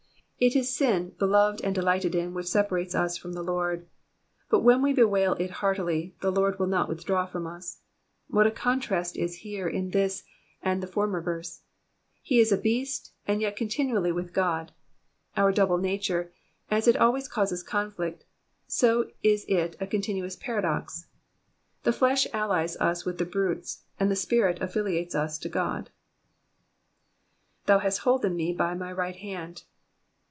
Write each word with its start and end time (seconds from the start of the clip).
It 0.43 0.55
is 0.55 0.75
sin 0.75 1.13
beloved 1.19 1.61
and 1.61 1.75
delighted 1.75 2.15
in 2.15 2.33
which 2.33 2.47
separates 2.47 2.95
us 2.95 3.15
from 3.15 3.33
the 3.33 3.43
Lord, 3.43 3.87
but 4.49 4.61
when 4.61 4.81
we 4.81 4.91
bewail 4.91 5.33
it 5.33 5.51
heartily, 5.61 6.15
the 6.21 6.31
Lord 6.31 6.57
will 6.57 6.65
not 6.65 6.89
withdraw 6.89 7.27
from 7.27 7.45
us. 7.45 7.81
What 8.27 8.45
0 8.45 8.55
contrast 8.55 9.15
is 9.17 9.35
here 9.45 9.67
in 9.67 9.91
this 9.91 10.23
and 10.63 10.81
the 10.81 10.87
former 10.87 11.21
verse! 11.21 11.61
He 12.23 12.39
is 12.39 12.51
as 12.51 12.57
a 12.57 12.61
beast, 12.63 13.11
and 13.27 13.39
yet 13.39 13.55
continually 13.55 14.11
with 14.11 14.33
God. 14.33 14.71
Our 15.37 15.51
double 15.51 15.77
nature, 15.77 16.33
as 16.71 16.87
it 16.87 16.97
always 16.97 17.29
causi^ 17.29 17.63
conflict, 17.63 18.25
so 18.65 19.11
is 19.21 19.45
it 19.47 19.75
a 19.79 19.85
continuous 19.85 20.35
paradox: 20.35 21.05
the 21.83 21.93
flesh 21.93 22.25
allies 22.33 22.75
us 22.77 23.05
with 23.05 23.19
the 23.19 23.25
brutes, 23.25 23.83
and 23.99 24.09
the 24.09 24.15
spirit 24.15 24.59
affiliates 24.59 25.13
us 25.13 25.37
to 25.37 25.49
God. 25.49 25.91
''''Thou 27.67 27.81
hast 27.81 27.99
holden 27.99 28.35
me 28.35 28.51
by 28.51 28.73
my 28.73 28.91
right 28.91 29.17
Jutnd.'''' 29.17 29.65